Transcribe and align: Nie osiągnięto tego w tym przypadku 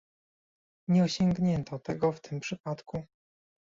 Nie 0.89 1.03
osiągnięto 1.03 1.79
tego 1.79 2.11
w 2.11 2.21
tym 2.21 2.39
przypadku 2.39 3.05